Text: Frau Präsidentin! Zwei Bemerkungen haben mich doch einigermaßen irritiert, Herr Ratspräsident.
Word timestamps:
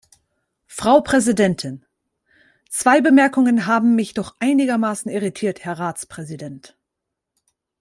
Frau 0.65 1.01
Präsidentin! 1.01 1.85
Zwei 2.71 3.01
Bemerkungen 3.01 3.67
haben 3.67 3.93
mich 3.93 4.15
doch 4.15 4.35
einigermaßen 4.39 5.11
irritiert, 5.11 5.63
Herr 5.63 5.77
Ratspräsident. 5.77 6.75